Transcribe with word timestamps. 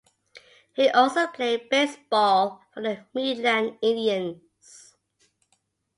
He 0.73 0.89
also 0.89 1.27
played 1.27 1.69
baseball 1.69 2.63
for 2.73 2.81
the 2.81 3.05
Midland 3.13 3.77
Indians. 3.83 4.95